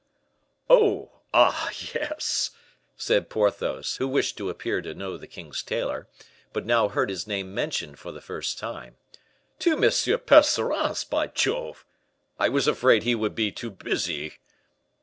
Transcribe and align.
"Oh, 0.67 1.19
ah, 1.31 1.69
yes," 1.93 2.49
said 2.97 3.29
Porthos, 3.29 3.97
who 3.97 4.07
wished 4.07 4.35
to 4.37 4.49
appear 4.49 4.81
to 4.81 4.95
know 4.95 5.15
the 5.15 5.27
king's 5.27 5.61
tailor, 5.61 6.07
but 6.53 6.65
now 6.65 6.87
heard 6.87 7.11
his 7.11 7.27
name 7.27 7.53
mentioned 7.53 7.99
for 7.99 8.11
the 8.11 8.19
first 8.19 8.57
time; 8.57 8.95
"to 9.59 9.73
M. 9.73 9.83
Percerin's, 10.21 11.03
by 11.03 11.27
Jove! 11.27 11.85
I 12.39 12.49
was 12.49 12.67
afraid 12.67 13.03
he 13.03 13.13
would 13.13 13.35
be 13.35 13.51
too 13.51 13.69
busy." 13.69 14.39